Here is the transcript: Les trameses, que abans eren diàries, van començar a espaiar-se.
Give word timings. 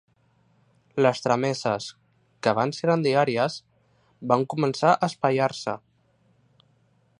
Les 1.05 1.19
trameses, 1.25 1.89
que 2.47 2.51
abans 2.53 2.81
eren 2.87 3.05
diàries, 3.09 3.59
van 4.33 4.49
començar 4.55 4.95
a 4.97 5.11
espaiar-se. 5.11 5.77